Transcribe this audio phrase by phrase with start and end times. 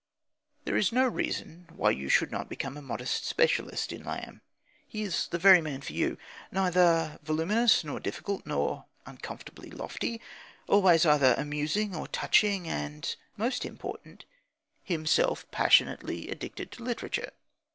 [0.65, 4.41] There is no reason why you should not become a modest specialist in Lamb.
[4.87, 6.17] He is the very man for you;
[6.51, 10.19] neither voluminous, nor difficult, nor uncomfortably lofty;
[10.65, 14.25] always either amusing or touching; and most important
[14.81, 17.29] himself passionately addicted to literature.